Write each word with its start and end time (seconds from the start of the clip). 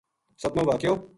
سَتمو 0.37 0.63
واقعو 0.63 1.07